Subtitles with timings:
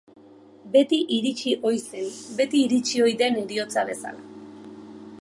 [0.75, 2.09] Beti iritsi ohi zen,
[2.39, 4.29] beti iritsi ohi den heriotza bezala.